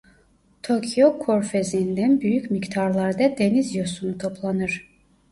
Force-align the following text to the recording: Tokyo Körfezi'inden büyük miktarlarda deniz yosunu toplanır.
Tokyo 0.63 1.19
Körfezi'inden 1.25 2.21
büyük 2.21 2.51
miktarlarda 2.51 3.37
deniz 3.37 3.75
yosunu 3.75 4.17
toplanır. 4.17 4.87